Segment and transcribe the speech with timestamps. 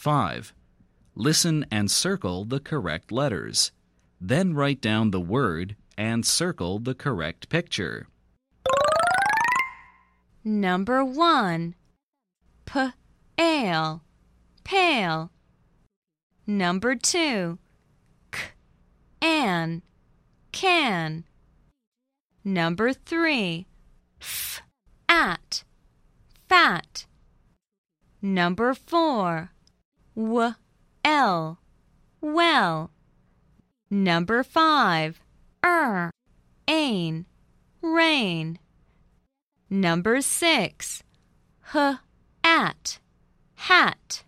[0.00, 0.54] 5.
[1.14, 3.70] Listen and circle the correct letters.
[4.18, 8.08] Then write down the word and circle the correct picture.
[10.42, 11.74] Number 1.
[12.64, 12.80] P
[13.36, 14.02] ale
[14.64, 15.30] pale.
[16.46, 17.58] Number 2.
[18.30, 18.40] K
[19.20, 19.82] an
[20.50, 21.24] can.
[22.42, 23.66] Number 3.
[24.22, 24.62] F
[25.10, 25.62] at
[26.48, 27.04] fat.
[28.22, 29.50] Number 4.
[30.20, 30.52] W
[31.02, 31.58] L
[32.20, 32.90] well.
[33.90, 35.18] Number 5.
[35.64, 36.10] Er
[36.68, 37.24] ain
[37.80, 38.58] rain.
[39.70, 41.02] Number 6.
[41.74, 41.96] H
[42.44, 42.98] at
[43.54, 44.24] hat.